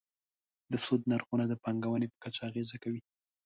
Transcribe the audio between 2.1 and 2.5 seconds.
په کچه